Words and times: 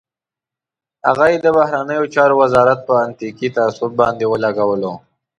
هغه 1.07 1.25
یې 1.31 1.37
د 1.41 1.47
بهرنیو 1.57 2.11
چارو 2.15 2.35
وزارت 2.43 2.79
په 2.87 2.93
اتنیکي 3.05 3.47
تعصب 3.57 3.89
باندې 4.01 4.25
ولړلو. 4.27 4.93